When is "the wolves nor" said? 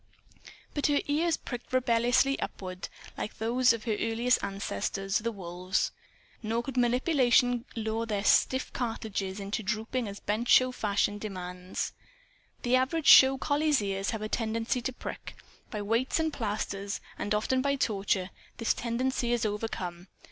5.19-6.63